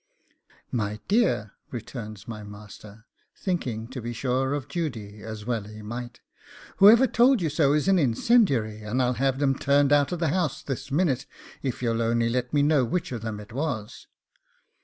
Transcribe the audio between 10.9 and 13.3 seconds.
minute, if you'll only let me know which of